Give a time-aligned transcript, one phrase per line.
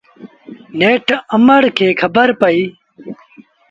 [0.79, 2.69] نيٺ اُمر کي کبر پئيٚ۔